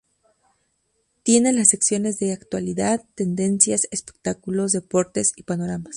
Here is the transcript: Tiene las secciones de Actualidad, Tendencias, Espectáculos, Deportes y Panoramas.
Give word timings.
Tiene 1.21 1.53
las 1.53 1.69
secciones 1.69 2.17
de 2.17 2.33
Actualidad, 2.33 3.05
Tendencias, 3.13 3.87
Espectáculos, 3.91 4.71
Deportes 4.71 5.31
y 5.35 5.43
Panoramas. 5.43 5.89